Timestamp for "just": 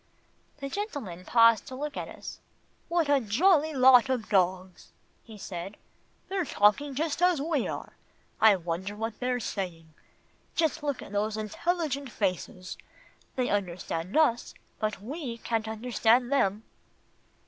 6.95-7.21, 10.55-10.81